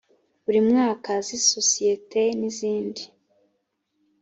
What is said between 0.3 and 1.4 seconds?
buri mwaka z